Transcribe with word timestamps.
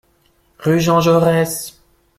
Rue 0.57 0.79
Jean 0.79 0.99
Jaurès. 0.99 1.79